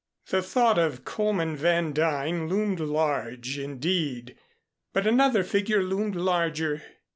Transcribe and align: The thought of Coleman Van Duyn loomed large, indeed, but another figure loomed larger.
The 0.29 0.41
thought 0.41 0.79
of 0.79 1.05
Coleman 1.05 1.55
Van 1.55 1.91
Duyn 1.93 2.47
loomed 2.49 2.79
large, 2.79 3.59
indeed, 3.59 4.35
but 4.93 5.05
another 5.05 5.43
figure 5.43 5.83
loomed 5.83 6.15
larger. 6.15 6.81